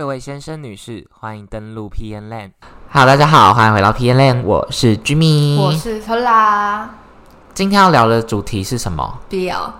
[0.00, 2.52] 各位先生、女士，欢迎登录 PN Land。
[2.90, 6.88] Hello，大家好，欢迎回到 PN Land，我是 Jimmy，我是特拉。
[7.52, 9.18] 今天要聊的主题是什么？
[9.28, 9.74] 不要，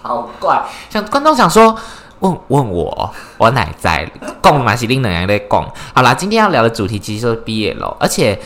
[0.00, 1.76] 好怪，像观众想说
[2.20, 4.74] 问问我，我奶在供嘛？
[4.74, 5.62] 是另两人在供。
[5.94, 8.40] 好啦，今天要聊的主题其实就是毕业楼，而且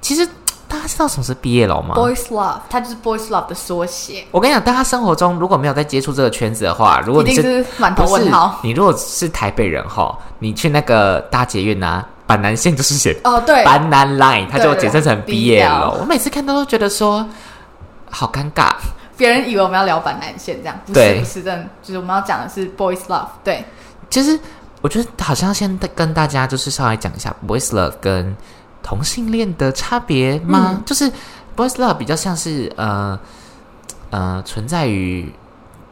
[0.00, 0.24] 其实
[0.70, 8.60] 大家知道什么是毕业楼吗？Boys Love，它就是 Boys Love 的缩写，我跟你讲，大家生活中如果没有在接触这个圈子的话，如果你是满头问号。
[8.62, 15.96] 你如果是台北人哈，你去那个大捷运啊，板南线就是写哦，对，板南 line，它就简称成毕业楼。
[15.98, 17.26] 我每次看到都觉得说
[18.08, 18.74] 好尴尬。
[19.16, 23.64] 别人以为我们要聊板南线这样，不对是不是，真的就是我们要讲的是 Boys Love，对，
[24.08, 24.38] 其实
[24.82, 28.34] 我觉得好像先跟大家就是稍微讲一下 boys love 跟
[28.82, 30.76] 同性恋的差别吗？
[30.76, 30.82] 嗯。
[30.84, 31.10] 就是
[31.56, 33.18] boys love 比较像是呃
[34.10, 35.32] 呃存在于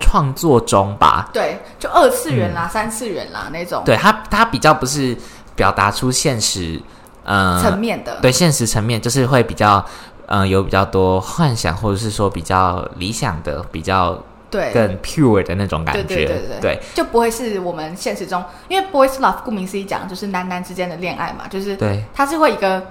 [0.01, 3.83] 创作中吧，对，就二次元啦、三次元啦那种。
[3.85, 5.17] 对它它比较不是
[5.55, 6.81] 表达出现实
[7.25, 9.85] 呃层面的，对现实层面，就是会比较
[10.27, 14.19] 呃有比较多幻想，或者是说比较理想的、比较
[14.51, 14.73] 对。
[14.73, 16.61] 更 pure 的那种感对觉，对对对。
[16.61, 16.81] 对。
[16.95, 22.05] 就不会是我们现实中，因为 Boys Love 顾名思义讲就是男男之间的恋爱嘛，就是对。
[22.15, 22.83] 它是会一个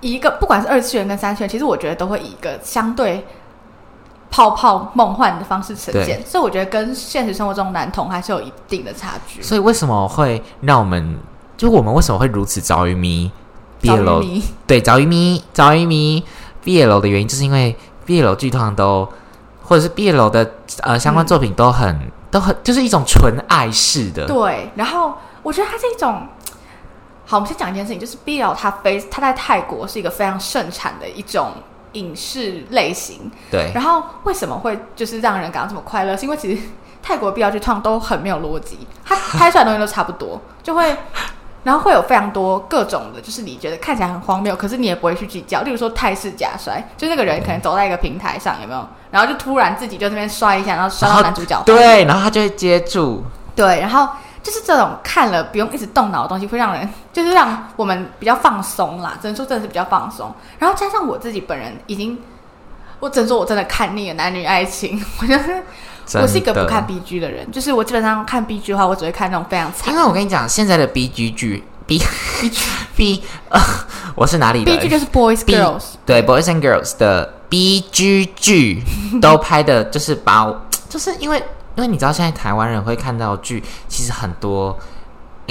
[0.00, 3.24] 以一个不管是二次元跟三次元，其实我觉得都会以一个相对
[4.30, 9.42] 泡泡梦幻的方式呈现，所以我觉得跟现实生活中男同还是有一定的差距。
[9.42, 11.18] 所以为什么会让我们，
[11.56, 13.30] 就我们为什么会如此着于迷。
[13.82, 14.22] 毕业楼？
[14.66, 16.22] 对，着于迷，着于迷
[16.62, 17.74] 毕业楼的原因，就是因为
[18.04, 19.08] 毕业楼剧通常都，
[19.70, 24.26] 或者是毕业楼的呃相关作品都很、都很，就是一种纯爱式的。
[24.26, 26.26] 对，然后我觉得它是一种。
[27.24, 31.52] 好，我们先讲一件事情，就是 BL 它非它在泰国是一个非常盛产的一种
[31.92, 36.16] 影视类型，对然后为什么会就是让人感到这么快乐？
[36.16, 36.60] 是因为其实
[37.00, 40.96] 泰国 BL 剧通常都很没有逻辑，它拍出来的东西都差不多，就会，
[41.62, 45.62] 然后会有非常多各种的，就是你觉得看起来很荒谬，可是你也不会去计较。
[45.62, 48.86] 例如说泰式假摔，就那个人可能走在一个平台上，有没有？
[49.10, 51.62] 然后就突然自己就那边摔一下，然后摔到男主角。
[51.64, 53.24] 对，然后他就会接住。
[53.54, 54.08] 对，然后
[54.42, 59.18] 就是这种看了不用一直动脑的东西，会让人 就是让我们比较放松啦。
[59.20, 60.32] 只能说真的是比较放松。
[60.58, 62.18] 然后加上我自己本人已经，
[63.00, 65.04] 我只能说我真的看腻了男女爱情。
[65.20, 65.62] 我就是
[66.14, 72.00] 我是一个不看 B G 的人，就是我基本上看 B G 的话，我只会看那种非常惨因为我跟你讲，现在的 B G 剧 B
[72.94, 73.60] B 呃，
[74.14, 75.82] 我是哪里的 B G 就是 boys girls。
[76.04, 78.82] 对 Boys and Girls 的 B G 剧
[79.20, 80.52] 都拍的，就是把，
[80.88, 81.38] 就是因为
[81.76, 84.78] 因为你知道现在台湾人会看到剧，其实很多。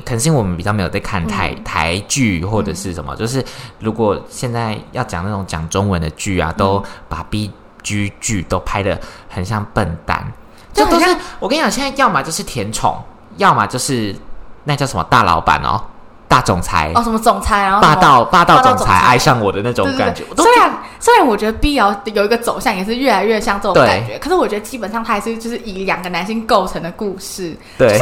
[0.02, 1.64] 可能是因为我们比较没有在看台、嗯。
[1.64, 3.44] 台剧或者是什么，就是
[3.80, 7.52] 如果现在要讲那种讲中文的剧啊，都把 B
[7.84, 9.00] G 剧都拍的
[9.30, 10.26] 很像笨蛋，
[10.74, 11.06] 就都是
[11.40, 12.98] 我跟你讲，现在要么就是甜宠，
[13.38, 14.16] 要么就是
[14.64, 15.80] 那叫什么大老板哦，
[16.28, 18.94] 大总裁，哦，什么总裁，然后霸道霸道总裁。
[18.94, 27.56] 爱上我的那种感觉，虽然虽然我觉得 B L 有一个走向也是越来越像这种感觉，可是我觉得基本上它还是就是以两个男性构成的故事。
[27.78, 27.98] 对。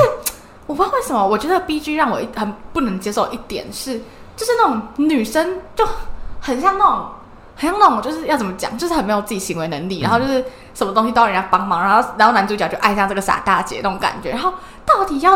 [0.67, 3.97] 我不知道为什么，我觉得 B G 让我一很不能接受一点是，
[4.35, 5.83] 就是那种女生就
[6.39, 7.05] 很像那种，
[7.55, 14.53] 很像那种，就是要怎么讲，就是很没有自己行为能力，然后就是什么东西都要人家帮忙，然后然后男主角就爱上这个傻大姐那种感觉，然后
[14.85, 15.35] 到底要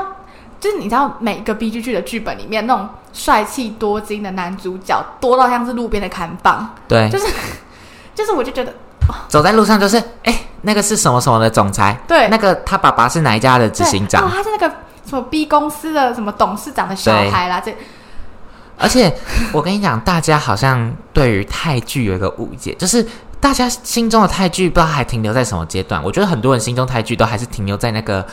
[0.59, 7.25] 就是你知道每一个 B G 剧的剧本里面那种帅气多金的男主角多到像是路边的看棒，对，就是
[8.13, 8.73] 就是我就觉得
[9.27, 12.27] 走在路上就是，哎、那个是什么什么的总裁，对。
[12.27, 14.21] 那个他爸爸是哪一家的执行长？
[14.21, 14.73] 对哦，，他是那个
[15.09, 17.75] 什么 B 公司的什么董事长的小孩啦，这
[18.77, 19.13] 而且
[19.51, 23.05] 我跟你讲，大家好像对于泰剧有一个误解，就是
[23.39, 26.01] 大家心中的泰剧不知道还停留在什么阶段。
[26.03, 28.25] 我觉得很多人心中泰剧都还是停留在那个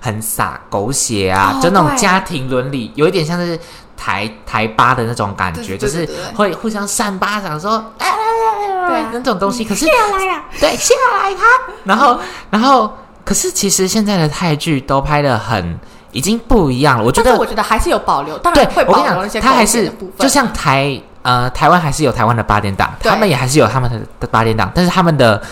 [0.00, 3.58] 很洒狗血啊，哦就那种家庭伦理，有一点像是
[3.96, 9.64] 台台巴的那种感觉，就是会互相扇巴掌说，哎哎哎哎对哎那种东西。
[9.64, 11.44] 可是下来呀，对，下来他，
[11.84, 12.20] 然后，
[12.50, 12.92] 然后，
[13.24, 15.78] 可是其实现在的泰剧都拍的很，
[16.14, 17.04] 已经不一样了。
[17.04, 25.42] 我觉得，但是我觉得还是有保留，当然会保留一些他还是就像台呃台湾还是有台湾的八点档，他们也还是有他们的的八点档，但是他们的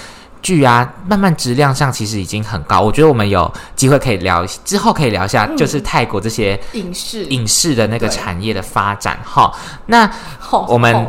[0.41, 2.81] 剧啊，慢慢质量上其实已经很高。
[2.81, 9.19] 我觉得我们有机会可以聊，之后可以聊一下，嗯就是泰国这些影视影视的那个产业的发展。
[9.25, 9.53] 哈，
[9.87, 10.11] 那
[10.69, 11.09] 我们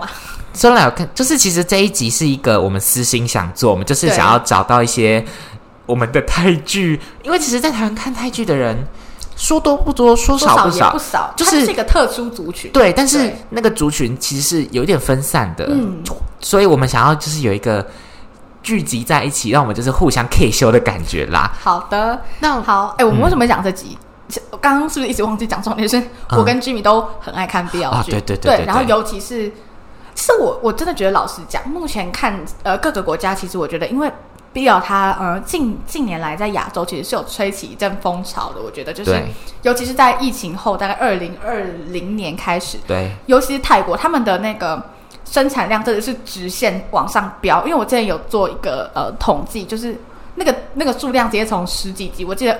[0.54, 5.24] 说来有看，就是其实这一集是一个我们私心想做，我们就是想要找到一些
[5.88, 8.88] 我们的泰剧，因为其实，在台湾看泰剧的人
[9.44, 12.72] 说多不多，说少不少也不，少，就就是是一个特殊族群。
[12.72, 16.02] 对，但是那个族群其实是有一点分散的，嗯，
[16.40, 17.86] 所以我们想要就是有一个
[18.62, 21.52] 聚集在一起，让我们就是互相 K 修的感觉啦。
[21.60, 23.98] 好的，那好，哎，我们为什么讲这集？
[24.50, 25.90] 我刚刚是不是一直忘记讲重点？
[25.90, 29.52] 是嗯我跟 Jimmy 都很爱看 BL 剧，对对对然后尤其是，
[30.16, 34.10] 其实我我真的觉得，老实讲，目前看呃各个国家，其实我觉得，因为
[34.54, 39.20] BL 它呃近近年来在亚洲其实是有吹起一阵风潮的，我觉得就是
[39.64, 44.82] 尤其是在疫情后，大概二零二零年开始，对，尤其是泰国，他们的那个
[45.26, 47.64] 生产量真的是直线往上飙。
[47.66, 49.98] 因为我之前有做一个呃统计，就是
[50.36, 52.60] 那个那个数量直接从十几集，我记得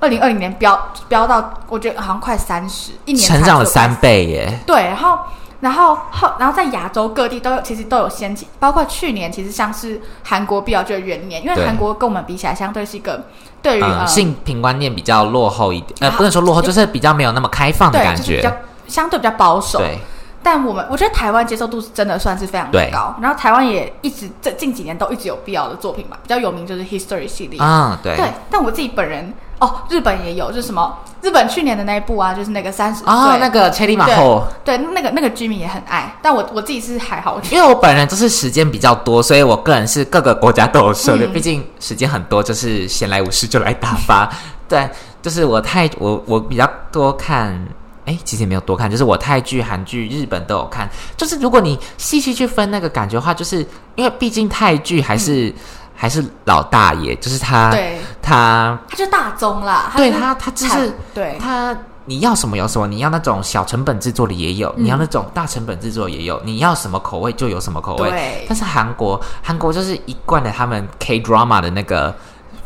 [0.00, 4.58] 二零二零年飙飙到，我觉得好像快三十，一年成长了三倍耶。
[4.66, 5.18] 对，然后
[5.64, 13.24] 然后后然后在亚洲各地都有，其实都有掀起，包括去年其实像是韩国比较就是元年，因为韩国跟我们比起来，相对是一个
[13.62, 18.56] 对于、嗯，呃性平观念比较落后一点，呃，不能说落后，就是比较没有那么开放的感觉就是比较觉。
[18.88, 19.78] 相对比较保守。
[19.78, 19.98] 对，
[20.44, 27.58] 但我们我觉得台湾接受度是真的算是非常的高，然后台湾也一直这近几年都一直有必要的作品吧，比较有名就是 History 系列。
[27.58, 41.26] 啊，对，对，但我自己本人哦，日本也有，就是什么日本去年的那一部啊，就是那个三十哦，那个千里马后，对那个那个居民也很爱，但我我自己是还好，因为我本人就是时间比较多，所以我个人是各个国家都有涉猎。
[41.26, 44.30] 嗯毕竟时间很多，就是闲来无事就来打发。
[44.68, 44.88] 对，
[45.22, 47.58] 就是我太我我比较多看，
[48.06, 50.88] 哎，其实也没有多看，就是我泰剧、韩剧、日本都有看。
[51.16, 55.52] 就是如果你细细去分那个感觉的话，就是因为毕竟泰剧还是、
[55.94, 61.38] 还是老大爷，就是他对，他他就大宗啦，是对他他就是对。
[61.40, 64.84] 他你要什么有什么，你要那种小成本制作的也有，嗯。
[64.84, 68.10] 你要那种大成本制作也有，你要什么口味就有什么口味。
[68.10, 68.44] 对。
[68.46, 72.14] 但是韩国韩国就是一贯的他们 K drama 的那个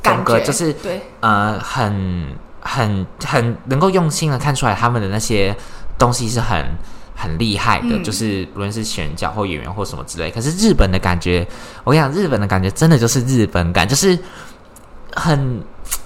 [0.03, 1.01] 风格，就是对。
[1.21, 2.37] 呃很
[2.69, 5.57] 很很能够用心的看出来他们的那些
[5.99, 6.65] 东西是很。
[7.21, 10.31] 很厉害的，嗯就是不论是选角或演员或什么之类。
[10.31, 11.45] 可是日本的感觉，
[11.83, 14.17] 我跟你讲，日本的感觉真的就是日本感，就是
[15.17, 15.61] 很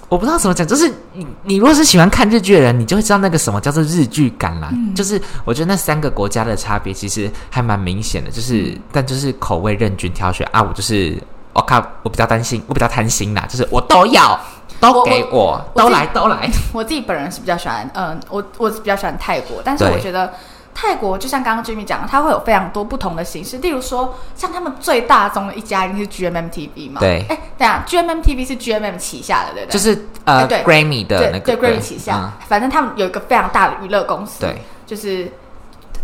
[0.09, 4.69] 我不知道怎么讲，就是你你如果是喜欢看日剧的人，你就会知道那个什么叫做日剧感啦。
[4.71, 10.63] 嗯就是我觉得那三个国家的差别其实还蛮明显的，就是、嗯但就是口味任君挑选啊。
[10.63, 11.15] 我就是
[11.53, 14.39] 我靠，我比较担心，我比较贪心啦，就是我都要。
[14.83, 16.49] 都我给我，都来都来。
[16.73, 20.33] 我自己本人是比较喜欢，嗯，我我是比较喜欢泰国，但是我觉得
[20.73, 27.25] 泰国就像刚刚 Jimmy 讲的，它会有非常多不同的形式，例如说像他们最大宗的一家一定是 GMMTV 嘛，对。
[27.29, 29.73] 哎，等一下 GMMTV 是 GMM 旗下的，对不对？
[29.73, 30.63] 就是呃哎对。
[30.63, 32.31] Grammy 的那个对对 Grammy 旗下，嗯。
[32.47, 35.31] 反正他们有一个非常大的娱乐公司，对，就是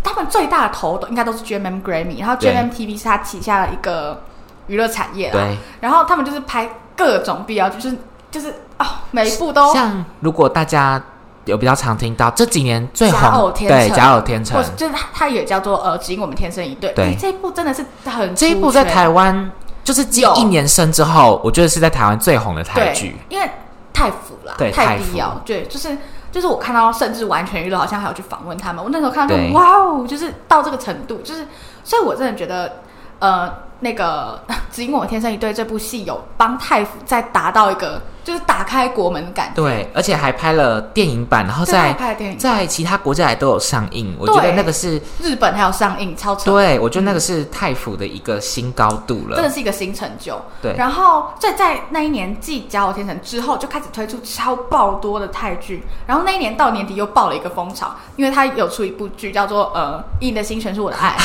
[0.03, 4.21] 他们最大的头都应该都是 GMM Grammy，然后 GMMTV 是他旗下的一个
[4.67, 5.57] 娱乐产业啦，对。
[5.81, 7.97] 然后他们就是拍各种 BL，就是
[8.31, 11.01] 就是哦，每一部都像如果大家
[11.45, 16.91] 有比较常听到这几年最假偶红，天对成假偶天成就是它它也叫做呃，只因我们天生一对。
[16.93, 17.05] 对。
[17.05, 19.49] 哎这一部真的是很这一部在台湾
[19.83, 23.49] 就是继有一年生之后，我觉得是在台湾最红的台剧。，因为
[23.91, 25.97] 太腐了，对太必要，对，就是
[26.31, 31.47] 就是我看到，甚至完全娱乐好像还有去访问他们，我那时候看到就哇哦，就是到这个程度，就是，
[31.83, 32.71] 所以我真的觉得，
[33.17, 34.39] 呃，那个
[34.71, 44.15] 《只因我们天生一对》这部戏有帮太腐再达到一个就是打开国门的感觉，对，而且还拍了电影版，然后在拍的电影，在其他国家也都有上映。
[44.19, 46.51] 我觉得那个是日本还有上映，超扯。
[46.51, 49.35] 对，我觉得那个是太府的一个新高度了。
[49.35, 50.39] 真的是一个新成就。
[50.61, 55.83] 对然后在在那一年继《家有天成》之后，就开始推出超爆多的泰剧。
[56.05, 61.15] 然后那一年到年底又爆了一个风潮，因为他有出一部剧叫做呃《以你的心全是我的爱》，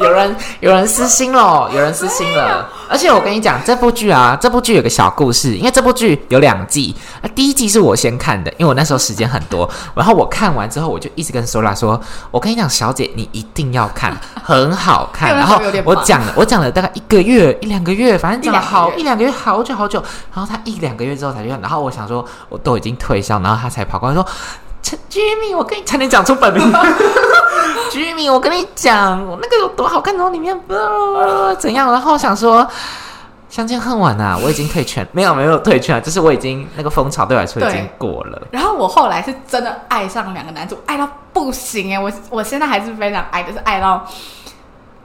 [0.02, 2.68] 有人有人私心了，有人私心了。
[2.88, 15.30] 而且我跟你讲，这部剧啊，这部剧有个小故事，因为这部剧有两季，啊，第一季是我先看的，因为我那时候时间很多， 然后我看完之后，我就一直跟 Sola 说，我跟你讲，小姐你一定要看，很好看。
[15.36, 20.02] 然后我讲了，我讲了大概一个月一两个月，反正讲了好一一两个月，好久好久。
[20.34, 24.24] 然后他一两个月之后才去看，然后我想说，我都已经退销，然后他才跑过来说。
[24.82, 26.72] 陈 Jimmy，我跟你才能讲出本名。
[27.92, 31.92] Jimmy，我跟你讲，我那个有多好看，然后里面呃怎样？
[31.92, 32.66] 然后我想说，
[33.52, 38.48] 相见恨晚啊，我已经退圈，没有没有退圈啊，就是我已经那个风潮对我来说已经过了。
[38.50, 42.00] 然后我后来是真的爱上两个男主，爱到不行哎！
[42.00, 44.08] 我我现在还是非常爱，就是爱到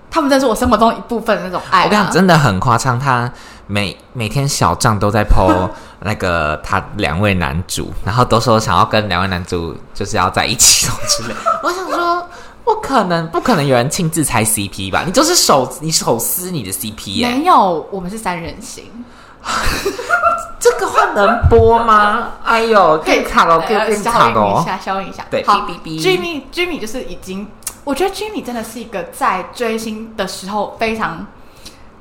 [0.09, 1.83] 他们真的是我生活中一部分的那种爱、啊。
[1.83, 3.29] 我跟你讲，真的很夸张，他
[3.65, 11.35] 每每天小账都在 PO 那个他两位男主，然后都说想要跟两位男主就是要在一起什么之类。
[11.63, 12.25] 我想说，
[12.67, 15.03] 不可能，不可能有人亲自拆 CP 吧？
[15.05, 18.83] 你就是手你手撕你的 CP 耶、没有，我们是三人行，
[20.59, 22.33] 这个话能播吗？
[22.43, 24.63] 哎呦，更卡了，更呃更卡消音一了。
[24.65, 25.25] 下，消音一下。
[25.31, 27.47] 对好哔哔哔，Jimmy Jimmy 就是已经，
[27.85, 31.25] 我觉得 Jimmy 真的是一个在追星的时候非常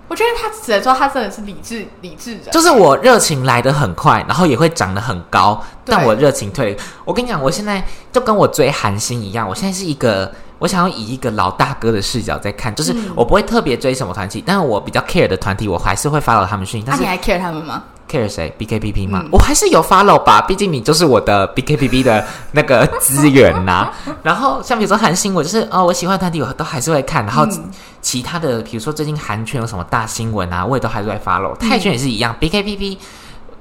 [0.09, 6.77] 我觉得他只能说他真的是理智理智人，就是我热情来得很快，然后也会长得很高，对但我热情退。
[7.05, 10.33] 我跟你讲，我现在就跟我追韩星一样，我现在是一个。
[10.59, 16.87] 我想要以一个老大哥的视角在看，就是嗯我不会特别追什么团体，但是我比较 care 的团体，我还是会 follow 他们讯息。
[16.89, 19.21] 那你还 care 他们吗？care 谁？BKPP 吗？
[19.25, 23.91] 嗯我还是有 follow 吧，毕竟你就是我的 BKPP 的那个资源呐、
[24.23, 27.25] 然后像比如说韩星，我就是哦，我喜欢的团体我都还是会看。
[27.27, 27.71] 然后嗯
[28.01, 31.55] 其他的，比如说最近韩圈有什么大新闻啊，我也都还是会 follow。
[31.57, 32.97] 泰圈也是一样，BKPP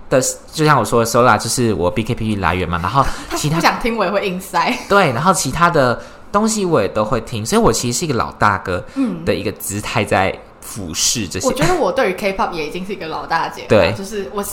[0.07, 0.21] 的，
[0.53, 2.79] 就像我说的 Sola 就是我 BKPP 来源嘛。
[2.81, 3.03] 然后
[3.35, 4.71] 其他 不想听我也会硬塞。
[4.87, 5.99] 对，然后其他的
[6.35, 11.53] 东西我也都会听，所以我其实是一个老大哥嗯，的一个姿态在俯视这些我。
[11.53, 14.43] 觉得我对于 K-pop 也已经是一个老大姐了，对就是我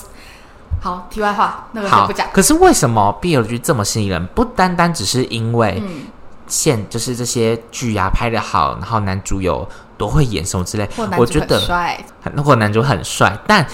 [0.80, 2.28] 好题外话，那个先不讲，。
[2.32, 4.24] 可是为什么 BL 剧这么吸引人？
[4.28, 6.06] 不单单只是因为嗯，
[6.46, 13.66] 现就是这些剧啊拍的好，然后男主有多会演什么之类我觉得很帅，很或男主很帅，但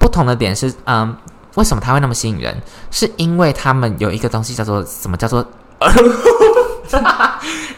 [0.00, 1.16] 不同的点是，嗯，
[1.54, 2.60] 为什么他会那么吸引人？
[2.90, 5.46] 是因为他们有一个东西叫做什么叫做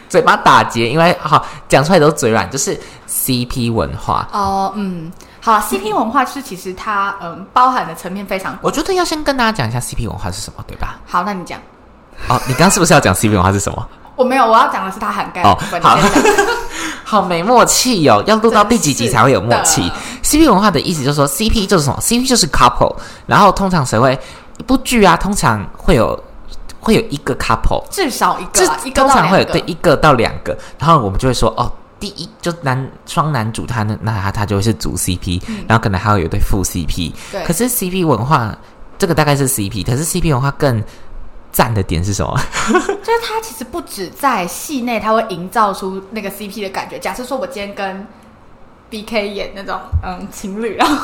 [0.09, 2.79] 嘴巴打结，因为好讲出来都嘴软，就是
[3.09, 4.27] CP 文化。
[4.31, 8.59] 哦，嗯，好了，CP 文化是其实它嗯包含的层面非常广。
[8.61, 10.99] 我觉得要先跟大家讲一下 CP 文化是什么，对吧？
[11.05, 11.59] 好，那你讲，
[12.27, 13.87] 哦，你刚刚是不是要讲 CP 文化是什么？
[14.15, 15.57] 我没有，我要讲的是它涵盖的哦。
[15.81, 15.97] 好
[17.03, 19.91] 好没默契哦，要录到第几集才会有默契
[20.23, 22.95] ？CP 文化的意思就是说，CP 就是什么？CP 就是 couple，
[23.27, 24.17] 然后通常谁会
[24.57, 26.17] 一部剧啊，通常会有
[26.85, 31.65] 会有一个 couple，至少一这个啊，一个通常会有对一个到两个，然后我们就会说哦，
[31.99, 37.43] 第一就男双男主他那那他他就会是主 CP，、然后可能还会有一对副 CP，嗯对。
[37.43, 38.55] 可是 CP 文化
[38.99, 40.83] 这个大概是 CP，可是 CP 文化更
[41.51, 42.39] 赞的点是什么？
[42.69, 46.99] 就是它其实不止在戏内，它会营造出那个 CP 的感觉。
[46.99, 48.07] 假设说我今天跟
[48.91, 50.95] BK 演那种嗯情侣，然后。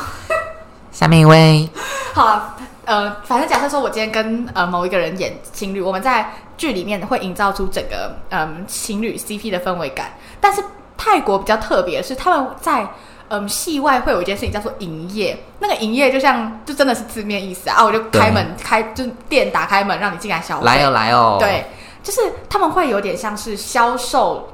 [0.92, 1.66] 下面一位，
[2.12, 10.12] 好了，呃，反正假设说我今天跟呃某一个人演情侣，我们在剧里面会营造出整个嗯情侣 CP 的氛围感。
[10.40, 10.62] 但是
[10.96, 12.86] 泰国比较特别的是，他们在
[13.28, 21.64] 嗯戏外会有一件事情叫做营业，那个营业就像就真的是字面意思啊，啊我就开门开就是店打开门让你进来消费，来哦来哦，对，
[22.02, 22.20] 就是
[22.50, 24.48] 他们会有点像是销售。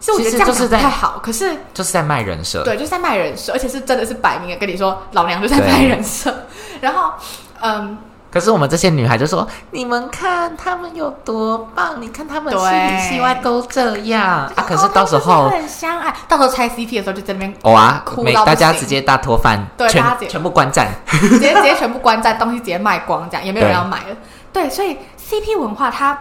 [0.00, 6.34] 其实我觉得其这样讲实就是不太好，可是就是在卖人设，对，就是在卖人设，而且是真的是摆明的跟你说，老娘就在对卖人设。
[6.80, 7.12] 然后，
[7.60, 7.98] 嗯，
[8.32, 20.88] 可是我们这些女孩就说：“你们看他们有多棒，你看他们戏对里戏外都这样啊。”可是哦到时候很相爱，到时候拆 CP 的时候就在那边哇哭，大家直接大脱饭，对大家全全部观战。
[21.10, 24.16] 直接直接全部关站，东西直接卖光，这样也没有人要买了。
[24.50, 24.96] 对，所以
[25.28, 26.18] CP 文化它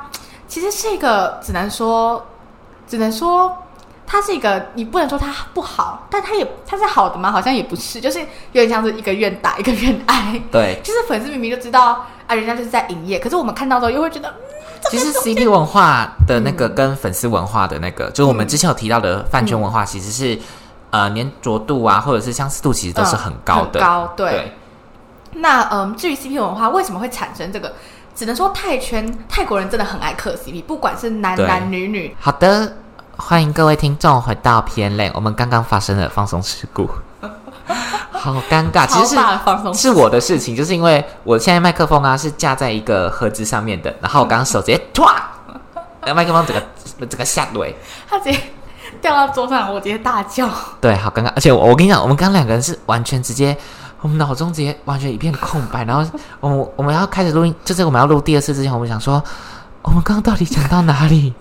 [0.50, 2.25] 其实是一个，只能说，
[2.86, 3.55] 只能说。
[4.12, 7.32] 它是一个，你不能说它不好，但它也它是好的吗？
[7.32, 10.42] 好像也不是，就是有点像是一个愿打一个愿挨。
[10.51, 14.34] 对，就是粉丝明明就知道啊，人家就是在营业，可是我们看到之后又会觉得，嗯
[14.89, 20.39] 其实 CP 文化的那个跟粉丝文化的那个，就是我们之前有提到的饭圈文化，其实是
[20.89, 23.80] 呃粘着度啊，或者是相似度，其实都是很高的。
[23.80, 24.32] 嗯很高对。
[24.32, 24.54] 对，
[25.34, 27.72] 那嗯，至于 CP 文化为什么会产生这个，
[28.16, 32.75] 只能说泰圈泰国人真的很爱磕 CP，不管是男男女女，好的，
[33.21, 36.89] 欢迎各位听众回到偏类，我们刚刚发生了放松事故，
[38.11, 38.88] 好尴尬。
[38.88, 45.13] 其实是是我的事情，就是因为我现在麦克风啊是架在一个盒子上面的，然后我刚刚手直接 唰，
[46.01, 47.67] 那个麦克风整个整个下落。
[48.09, 48.39] 他直接
[49.01, 50.49] 掉到桌上，我直接大叫。
[50.79, 51.27] 对，好尴尬。
[51.35, 53.55] 而且我我跟你讲，我们刚刚两个人是完全直接，
[53.99, 55.83] 我们脑中直接完全一片空白。
[55.83, 56.09] 然后
[56.39, 59.21] 我们我们要开始录音，就是我们要录第二次之前，我们想说，
[59.81, 61.33] 我们刚刚到底讲到哪里？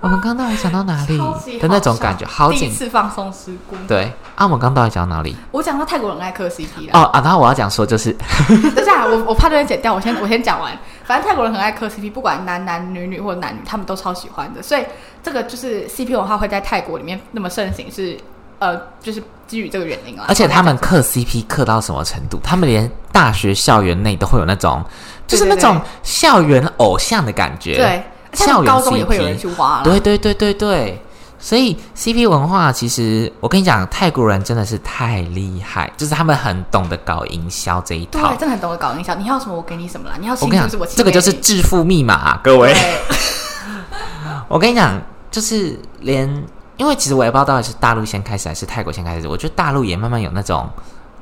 [0.00, 1.18] 我们刚刚到底讲到哪里
[1.58, 2.72] 的那种感觉，好第一紧。
[2.72, 3.76] 次放松事故。
[3.86, 5.36] 对，啊，我们刚刚到底讲到哪里？
[5.50, 6.92] 我讲到泰国人爱磕 CP 啦。
[6.94, 8.10] 哦啊，然后我要讲说，就是
[8.48, 10.72] 等一下，我我怕这边剪掉，我先我先讲完。
[11.04, 14.62] 反正泰国人很爱磕 CP，不管男男女女或男女，他们都超喜欢的。
[14.62, 14.84] 所以
[15.22, 18.18] 这个就是 CP 文化会在泰国里面那么盛行是，
[18.58, 20.24] 呃，就是基于这个原因啊。
[20.28, 22.40] 而且他们磕 CP 磕到什么程度？
[22.42, 24.82] 他们连大学校园内都会有那种，
[25.26, 27.76] 就是对对那种校园偶像的感觉。
[27.76, 29.82] 对，而且他校园中也会有 CP 人去挖。
[29.82, 31.02] 对对对对对，
[31.38, 38.30] 所以 CP 文化其实我跟你讲，泰国人真的是太厉害，就是他们很懂得搞营销这一对，套。
[38.36, 39.14] 真的很懂得搞营销。
[39.14, 42.74] 你要什么我给你什么啦，你要我跟你讲亲就是我，这个就是致富密码、啊，各位。
[44.48, 46.28] 我跟你讲，就是连
[46.76, 50.68] 因为其实我也不知道到底是大陆先开始还是泰国先开始，我觉得大陆也慢慢有那种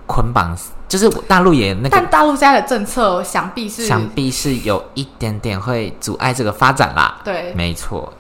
[0.07, 0.57] 捆绑，
[0.89, 7.21] 就是大陆也那但大陆现在的政策想必是想必是有一点点会阻碍这个发展啦。
[7.23, 7.53] 对。
[7.55, 8.13] 没错，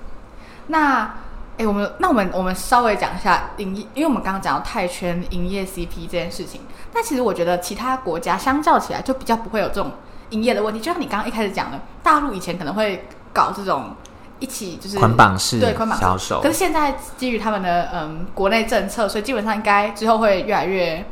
[0.67, 1.11] 那
[1.57, 6.61] 哎，我们那我们我们稍微讲一下营业，因为我们刚刚讲到泰圈营业 CP 这件事情，
[6.93, 9.91] 但其实我觉得其他国家相较起来就比较不会有这种
[10.31, 10.79] 营业的问题。
[10.79, 13.97] 就像你刚刚一开始讲的，大陆以前可能会搞这种
[14.39, 21.05] 一起就是捆绑式对捆绑式销售可是现在基于他们的嗯国内政策，所以基本上应该之后会越来越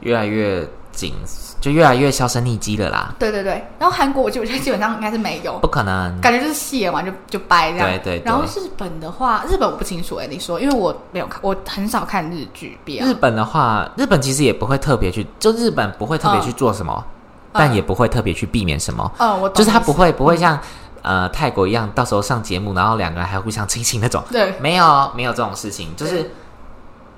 [0.00, 1.14] 越来越紧，
[1.60, 3.14] 就越来越销声匿迹了啦。
[3.18, 3.64] 对对对。
[3.78, 5.58] 然后韩国我基本上基本上应该是没有。
[5.58, 7.88] 不，可能，感觉就是戏演完就就掰这样。
[7.88, 8.22] 对对对。
[8.24, 12.78] 然后日本的话，日本我不清楚哎、你说，因为我没有看，我很少看日剧。
[12.86, 17.04] 日本的话，日本其实也不会特别去，就日本不会特别去做什么，
[17.52, 20.58] 但也不会特别去避免什么，嗯，我懂就是他不会不会像
[21.02, 24.54] 呃泰国一样，到时候上节目，然后两个人还互相亲亲那种，对。
[24.60, 26.30] 没有没有这种事情，就是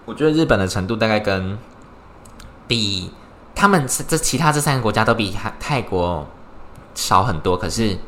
[0.05, 1.59] 我觉得日本的程度大概跟
[2.69, 3.11] 比
[3.55, 6.25] 他们这其他这三个国家都比泰泰国
[6.95, 7.99] 少很多，可是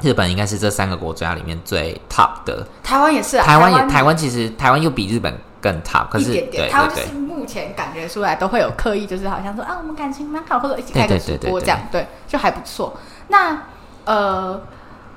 [0.00, 2.66] 日本应该是这三个国家里面最 top 的。
[2.82, 12.96] 台湾也是啊，台湾也台湾其实台湾又比日本更 top，可是对对对台湾就是目前感觉出来都会有刻意，就是好像说啊，我们感情蛮好，或者一起开个直播这样，对，就还不错。
[13.28, 13.62] 那
[14.06, 14.58] 呃，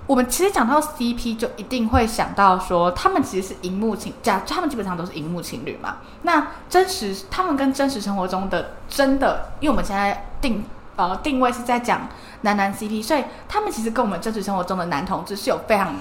[0.05, 5.97] 我们其实讲到 CP，就一定会想到说，他们其实是荧幕情，假他们基本上都是荧幕情侣嘛。
[6.23, 10.65] 那真实，他们跟真实生活中的真的，因为我们现在定
[10.97, 12.07] 呃定位是在讲
[12.41, 15.95] 男男 CP，所以他们其实跟我们真实生活中的男同志是有非常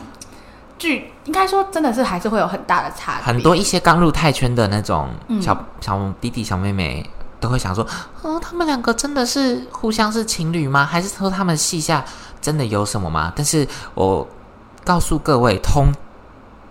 [0.78, 3.24] 具，应该说真的是还是会有很大的差别。
[3.24, 7.86] 很多一些刚入泰圈的那种嗯小、小弟弟小妹妹都会想说，
[8.22, 10.84] 哦，他们两个真的是互相是情侣吗？
[10.84, 12.04] 还是说他们戏下
[12.42, 13.32] 真的有什么吗？
[13.34, 14.28] 但是我
[14.84, 15.90] 告诉各位，通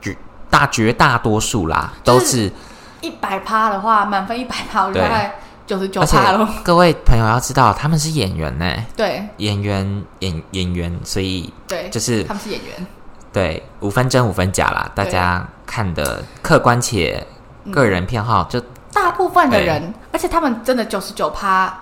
[0.02, 0.16] 绝
[0.50, 2.52] 大绝大多数啦，都是是，
[3.00, 6.50] 一百趴的话，满分一百趴，我大概九十九趴了。
[6.64, 9.26] 各位朋友要知道，他们是演员呢，对。
[9.38, 12.88] 演员演演员，所以对，就是他们是演员，
[13.32, 17.26] 对五分真五分假啦，大家看的客观且
[17.72, 18.62] 个人偏好就
[18.92, 21.74] 大部分的人，而且他们真的九十九趴，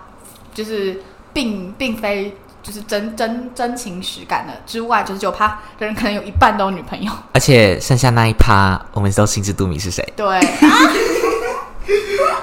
[0.53, 1.01] 就是
[1.33, 7.11] 并并非就是真真真情实感的之外，九十九趴的人可能有一半都有女朋友。
[7.33, 10.05] 而且剩下那一趴，我们都心知肚明是谁。
[10.15, 10.25] 对，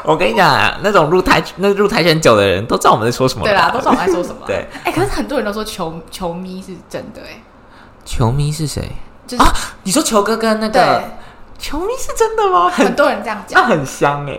[0.03, 3.45] 我跟你讲、啊，那种入台那入台选久的人都知道我们在说什么。
[3.45, 4.41] 对啦，都知道我们在说什么。
[4.47, 7.43] 对，哎、可是很多人都说球球迷是真的、哎，
[8.05, 8.91] 球迷是谁
[9.27, 9.53] 就是、啊？
[9.83, 11.03] 你说球哥跟那对个，
[11.59, 12.71] 球迷是真的吗？
[12.71, 14.39] 很多人这样那讲，很香哎、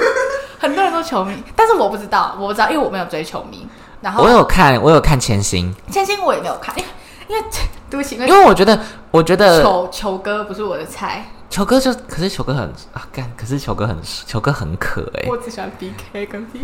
[0.58, 3.66] 很多人都球迷，但是我不知道，我不知道，因为我没有追球迷。
[4.02, 6.90] 然后我有看，我有看千星，千星我也没有看，因为
[7.28, 7.44] 因为
[7.88, 8.78] 对不起，因因为为我觉得，
[9.10, 16.60] 我觉得球球哥不是我的菜，球哥就，可是球哥很啊干，可是球哥很球哥很可哎、我只喜欢 BK 跟 B，。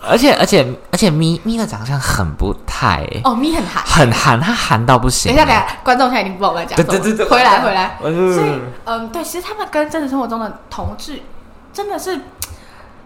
[0.00, 3.84] 而且而且而且咪咪的长相很不太、欸，哦，咪很韩。
[3.84, 6.90] 很韩，他韩到不行、等一下，等一下，观众现在已经不知道我在讲什么。
[6.92, 7.96] 对对对对回来回来。
[8.00, 11.20] 所以，嗯，对，其实他们跟真实生活中的同志
[11.72, 12.18] 真的是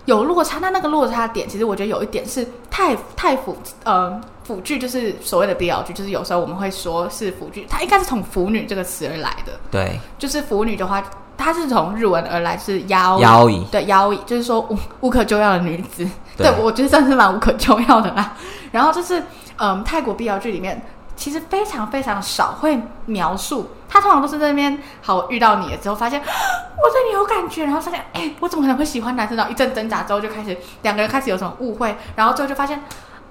[0.04, 0.58] 有落差。
[0.60, 9.52] 那那个落差点，其实我觉得有一点是太太腐，呃，腐剧就是所谓的 BL 剧，就是有时候我们会说是腐剧，它应该是从腐女这个词而来的。
[9.70, 11.02] 对就是腐女的话，
[11.36, 16.06] 它是从日文而来，是妖妖异，对妖异，就是说无无可救药的女子。
[16.36, 18.34] 对对，我觉得算是蛮无可救药的啦。
[18.70, 19.22] 然后就是，
[19.58, 20.80] 嗯，泰国 BL 剧里面
[21.22, 29.36] 其实非常非常少会描述，他通常都是在那边好遇到你了之后，发现我对你有感觉，然后发现哎、我怎么可能会喜欢男生？
[29.36, 32.82] 然后一阵挣扎之后，就开始两个人开始有什么误会，然后最后就发现。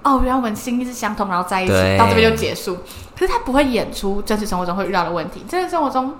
[0.04, 2.78] 哦，原来我们心意是相通，然后在一起，到这边就结束。
[3.16, 5.44] 可是他不会演出真实生活中会遇到的问题。
[5.48, 6.16] 真实生活中，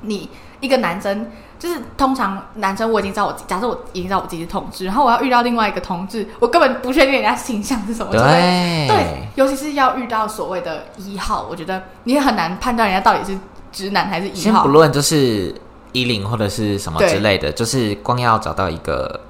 [0.00, 0.28] 你
[0.60, 13.38] 一个男生，就是通常男生我已经知道我，假设我已经知道我自己是同志，然后我要遇到另外一个同志，我根本不确定人家形象是什么，对对，尤其是要遇到所谓的一号，我觉得你也很难判断人家到底是
[13.72, 14.68] 直男还是一号先不。
[14.68, 15.54] 论就是
[15.92, 19.20] 衣领或者是什么之类的，就是光要找到一个，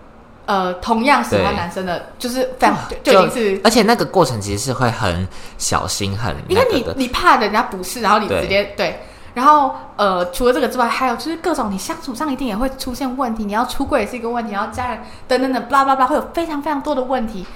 [0.46, 5.26] 呃，同样喜欢男生的，就是非常就就已经是，而且那个过程其实是会很
[5.56, 6.84] 小心、很因为你。
[6.96, 8.98] 你怕人家不是，然后你直接对。
[9.38, 14.98] 然后，呃，除了这个之外，还有就是各种你相处上一定也会出现问题，你要出柜也是一个问题，然后家人
[15.28, 17.46] 等等等，blah blah blah，会有非常非常多的问题。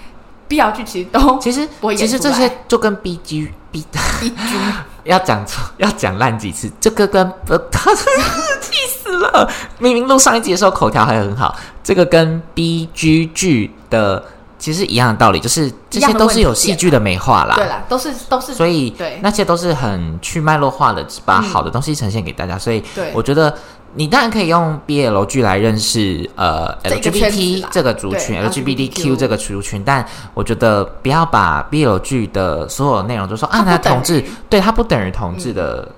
[0.46, 3.84] 必要剧其实 都其实不会演其实这些就跟 B G B
[4.20, 4.56] B G
[5.04, 7.92] 要讲错，要讲烂几次，这个跟呃，他
[8.60, 9.50] 气死了。
[9.78, 14.22] 明明录上一集的时候口条还很好，这个跟 B G 剧的
[14.62, 17.57] 其实一样的道理，就是这些都是有戏剧的美化啦。
[17.57, 19.18] 对啦，都是都是所以对。
[19.20, 21.42] 那些都是很去脉络化的，把嗯。
[21.42, 22.57] 好的东西呈现给大家。
[22.57, 23.11] 所以对。
[23.12, 23.53] 我觉得
[23.94, 27.70] 你当然可以用 BL 剧来认识呃 LGBT 啦。
[27.72, 35.88] 这个族群，LGBTQ 这个族群，但我觉得不要把 BL 剧的所有内容都说啊，那同志于对它不等于同志的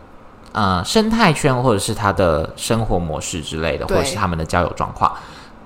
[0.52, 5.12] 呃生态圈，或者是他的生活模式之类的，或者是他们的交友状况。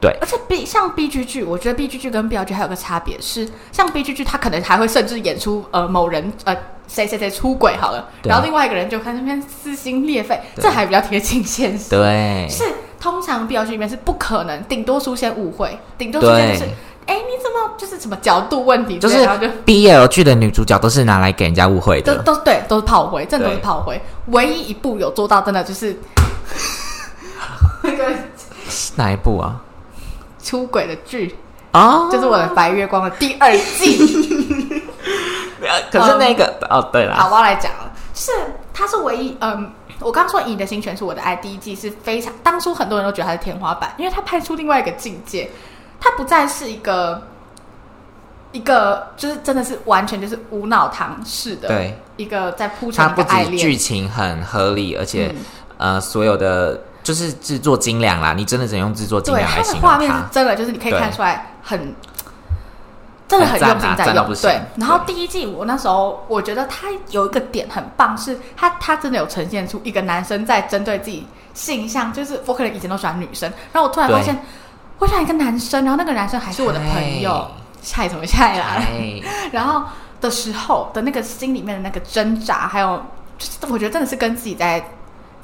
[0.01, 6.57] 对，而且 B 像 B G 剧，我觉得 B G 剧跟 B L 剧还有个差别是，像 B G 剧，他可能还会甚至演出呃某人呃
[6.87, 11.91] 谁谁谁出轨好了，对然后另外一个人就看那边撕心裂肺，对这还比较贴近现实。
[11.91, 12.65] 对，是
[13.01, 16.71] 通常 B L 剧里面是不可能，顶多出现误会，顶多出现就是，
[17.07, 22.23] 哎你怎么就是什么角度问题，就是然后就 BL 剧的女主角都是拿来给人家误会都的。
[22.23, 24.01] 都都对，都是炮灰，真的都是对炮灰。
[24.27, 25.99] 唯一一部有做到真的就是
[27.83, 28.13] 那个
[28.97, 29.61] 哪一部啊？
[30.49, 31.37] 出轨的剧，
[31.73, 33.99] 哦，就是我的白月光的第二季。
[35.93, 38.33] 可是那个、哦，对了好，我要来讲了，是
[38.73, 45.51] 它是唯一，嗯，我刚刚说《你的心全是我的爱》第一季是非常，当初很多人都觉得它是天花板，因为它拍出另外一个境界，
[46.01, 47.23] 它不再是一个
[48.53, 55.37] 一个就是真的是完全就是无脑糖式的，对，一个在铺陈它不一个爱止剧，情很合理，而且、嗯。
[55.79, 60.19] 呃，所有的就是制作精良啦，你真的只能用制作精，良来它形容的画面是。
[60.31, 61.95] 真的就是你可以看出来很。
[63.27, 64.59] 真的很用心在用对。
[64.77, 74.35] 然后第一季我那时候我觉得他有一个点很棒，是他他真的有呈现出一个男生在针对自己形象，就是我可能以前都喜欢女生，然后我突然发现
[74.99, 77.47] 我喜欢一个男生，然后那个男生还是我的朋友，
[77.83, 78.65] 下什么下来了？
[78.65, 79.21] 哎，
[79.53, 79.83] 然后
[80.23, 82.97] 的时候的那个心里面的那个挣扎，还有
[83.37, 84.83] 就是我觉得真的是跟自己在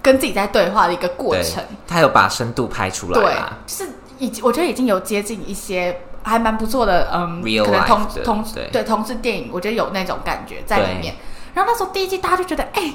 [0.04, 3.88] 跟自己在对话的一个过程。，他有把深度拍出来对啦。，是
[4.18, 11.14] 已经我觉得已经有接近一些还蛮不错的，嗯 Real 可能同同对对同志电影，我觉得有那种感觉在里面。
[11.54, 12.92] 然后那时候第一季大家就觉得，哎、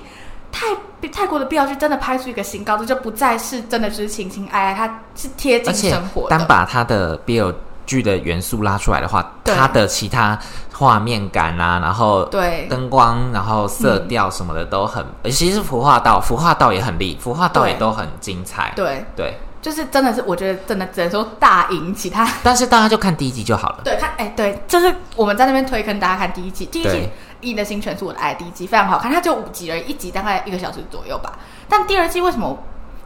[0.52, 0.68] 泰
[1.12, 6.38] 泰国的必要剧真的拍出一个新高度，就不再是真的就是情情爱爱，它是贴近生活的。
[6.38, 7.54] 单把它的 BL
[7.86, 10.38] 剧的元素拉出来的话，对它的其他
[10.80, 18.72] 画面感啊，然后对灯光，然后色调什么的都很，呃其实服化道，服化道也很厉，服化道也都很精彩。
[18.78, 22.26] 对，对，就是真的是我觉得真的只能说大赢其他。
[22.42, 23.82] 但是大家就看第一集就好了。
[23.84, 27.12] 对，看，哎、对，就是我们在那边推坑大家看第一季，第一季《对
[27.42, 31.38] 你的心全是我的爱》，第一季非常好看，它就五集而已，一集大概一个小时左右吧。
[31.68, 32.58] 但第二季为什么？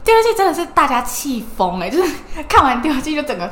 [0.03, 2.13] 第二季真的是大家气疯哎，就是
[2.47, 3.49] 看完第二季就整个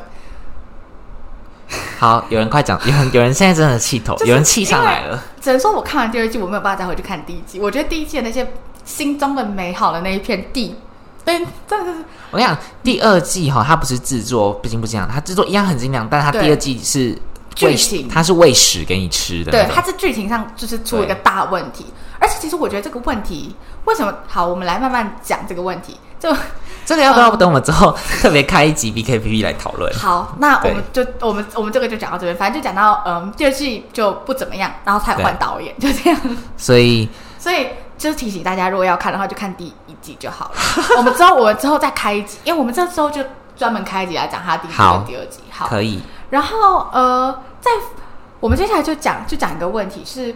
[2.02, 5.24] 好，有人快讲，有人 有人现在真的气头，就是有人气上来了。
[5.40, 7.60] 只能说我看完第二季，我没有办法再回去看第一季。
[7.60, 8.52] 我觉得第一季的那些
[8.84, 10.76] 心中的美好的那一片地，
[11.24, 11.38] 对，
[11.68, 12.00] 真的是
[12.32, 17.16] 我跟你讲，第二季哈，它不是制作不精不精良，它制作一样很精良，但是它第二季是
[17.54, 21.86] 剧喂情它是喂食给你吃的对，它是剧情上就是出了一个大问题。
[22.18, 25.96] 而且其实我觉得这个问题为什么好，我们来慢慢讲这个问题。
[26.20, 26.36] 就
[26.86, 29.94] 这个要不要等我们之后特别开一集 BKPP 来讨论？
[29.94, 36.20] 好，那我对们就我们我们这个就讲到这边，反正就讲到嗯第二季就不怎么样，然后才换导演，就这样。
[36.58, 37.68] 所以所以
[37.98, 40.52] 就是提醒大家，如果要看的话，就看第一季就好了。
[40.98, 43.24] 我们之后我们之后再开一集，因为我们这之后就
[43.56, 45.40] 专门开一集来讲他第一季第二集。
[45.52, 47.70] 好，可以，然后呃，在
[48.40, 50.36] 我们接下来就讲就讲一个问题是，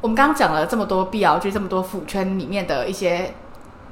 [0.00, 3.32] 我们刚刚讲了这么多 BL 剧，这么多腐圈里面的一些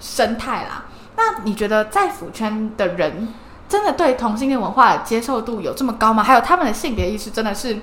[0.00, 0.86] 生态啦。
[1.16, 3.28] 那你觉得在腐圈的人
[3.68, 6.22] 真的对同性恋文化的接受度有这么高吗？
[6.22, 7.78] 还有他们的性别意识真的是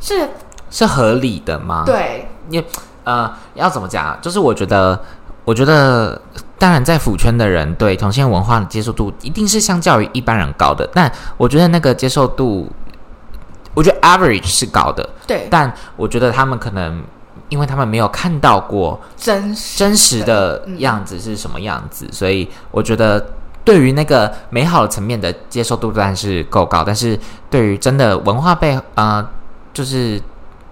[0.00, 0.28] 是
[0.70, 2.62] 是合理的吗？，对你
[3.04, 4.18] 呃，要怎么讲啊？
[4.22, 4.98] 就是我觉得，
[5.44, 6.20] 我觉得，
[6.58, 12.70] 当然在腐圈的人对同性恋文化的接受度一定是相较于一般人高的，但我觉得那个接受度，
[13.74, 17.02] 我觉得 average 是高的，对但我觉得他们可能。
[17.48, 20.78] 因为他们没有看到过真实真实的嗯。
[20.80, 23.24] 样子是什么样子，所以我觉得
[23.64, 27.18] 对于那个美好的层面的接受度当然是够高，但是
[27.50, 29.26] 对于真的文化背呃，
[29.72, 30.20] 就是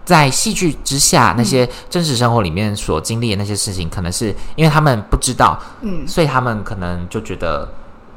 [0.05, 6.07] 在戏剧之下那些真实生活里面所经历的那些事情，可能是因为他们不知道，嗯。
[6.09, 7.69] 所以他们可能就觉得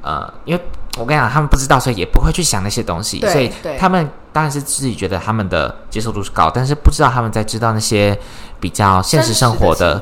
[0.01, 0.63] 呃，因为
[0.97, 8.17] 我跟你讲，他们不知道，所以也不会去想那些东西，所以他们当然是自己觉得他们的接受度是高，但是不知道他们在知道那些
[8.59, 9.99] 比较现实生活的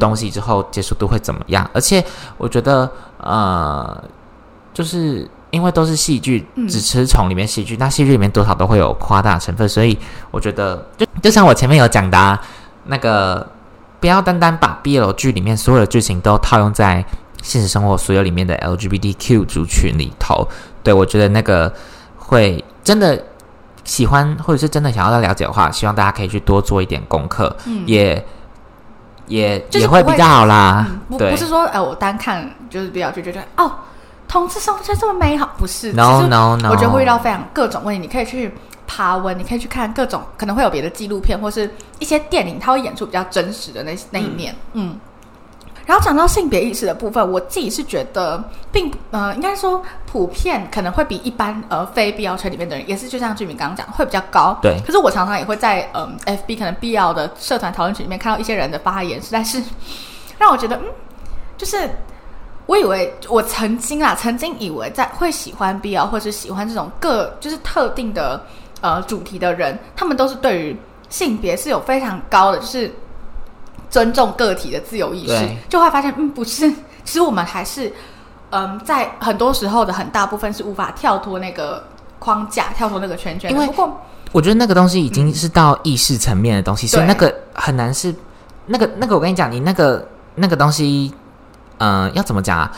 [0.00, 1.68] 东西之后，接受度会怎么样？
[1.72, 2.04] 而且
[2.38, 4.02] 我觉得，呃，
[4.74, 9.96] 就是因为都是戏剧，嗯只吃从里面戏剧，那戏剧里面多少都会有夸大成分，所以
[10.32, 12.40] 我觉得，就就像我前面有讲的、啊，
[12.86, 13.46] 那个
[14.00, 17.04] 不要单单把 BL 剧里面所有的剧情都套用在
[17.46, 20.46] 现实生活所有里面的 LGBTQ 族群里头，
[20.82, 21.72] 对我觉得那个
[22.18, 23.22] 会真的。
[23.88, 28.26] 喜欢或者是真的想要再了解的话，希望大家可以去多做一点功课，嗯也
[29.28, 30.84] 也就是也会比较好啦。
[30.90, 33.70] 嗯，不对不是说呃我单看就是比较就觉得哦，
[34.26, 38.52] 同志生活圈这么美好，不是？No No No，我觉得会遇到非常各种问题，你可以去
[38.88, 44.98] 爬文，你可以去看各种可能会有别的纪录片或是一些电影，它会演出比较真实的那那一面，嗯。
[45.86, 54.58] 然后讲到性别意识的部分，我自己是觉得，并呃，应该说普遍可能会比一般呃非必要圈里面的人，也是就像俊明刚刚讲，会比较高。
[54.60, 59.62] 对可是我常常也会在嗯、FB 可能必要的社团讨论群里面看到一些人的发言，实在是
[60.36, 60.82] 让我觉得嗯，
[61.56, 61.88] 就是
[62.66, 68.44] 我以为我曾经啊，曾经以为在会喜欢 BL 或是喜欢这种各就是特定的
[68.80, 70.76] 呃主题的人，他们都是对于
[71.08, 72.92] 性别是有非常高的，就是
[73.90, 76.70] 尊重个体的自由意识，就会发现嗯不是，
[77.04, 77.92] 其实我们还是
[78.50, 81.82] 嗯在很多时候的很大部分是无法跳脱那个
[82.18, 83.50] 框架，跳脱那个圈圈。
[83.50, 84.00] 因为不过
[84.32, 88.14] 我觉得那个东西已经是到意识层面的东西，所以那个很难是
[88.66, 89.14] 那个那个。
[89.14, 91.14] 我跟你讲，你那个那个东西，
[91.78, 92.70] 嗯、要怎么讲啊？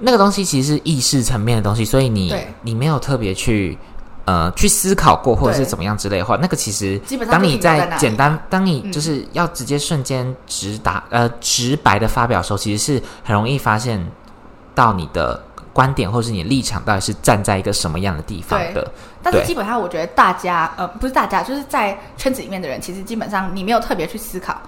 [0.00, 3.76] 那个东西其实是意识层面的东西，所以你你没有特别去
[4.28, 8.92] 呃去思考过，或者是怎么样之类的话，那个其实基本上当你在简单，当你嗯。
[8.92, 14.04] 就是要直接瞬间直达呃直白的发表的时候，其实是很容易发现
[14.74, 15.40] 到你的
[15.72, 18.90] 观点或是你的立场到底是站在一个什么样的地方的。
[19.22, 24.60] 但是基本上，我觉得大家呃，不是大家，就是在圈子里面的人，其实基本上你没有特别去思考，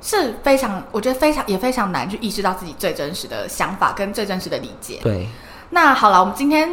[0.00, 5.00] 是非常，我觉得非常也非常难去意识到自己最真实的想法跟最真实的理解。
[5.02, 5.28] 对，
[5.68, 6.68] 那好了，我们今天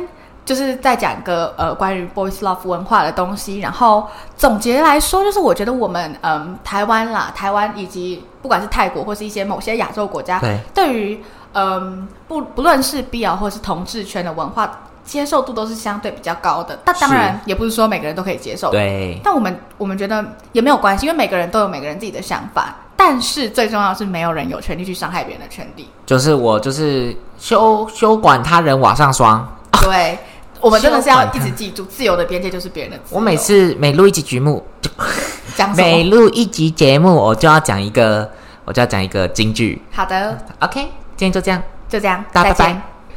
[0.48, 4.08] 就是在讲一个呃关于 boys love 文化的东西，然后
[4.38, 14.72] 总结来说，就是我觉得我们嗯台湾啦，台湾以及不管是泰国或是一些某些亚洲国家，对对于嗯不不论是 BL 或是同志圈的文化
[15.04, 16.80] 接受度都是相对比较高的。
[16.86, 22.74] 但当然也不是说每个人都可以接受，对，但我们我们觉得也没有关系，因为每个人都有每个人自己的想法。
[22.96, 25.88] 但是最重要的是，没有人有权利去伤害别人的权利。
[26.06, 29.48] 就是我就是修修管他人瓦上霜。
[29.84, 30.18] 对，
[30.62, 33.18] 我们真的是要一直记住，自由的边界就是别人的自由。
[33.18, 34.66] 我每次每录一集节目，
[35.56, 35.76] 讲？
[35.76, 38.30] 每录一集节目，我就要讲一个，
[38.66, 39.82] 我就要讲一个金句。
[39.92, 40.82] 好的，OK，
[41.16, 42.97] 今天就这样，就这样，大家拜拜。